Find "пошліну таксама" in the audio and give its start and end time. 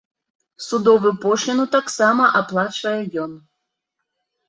1.27-2.33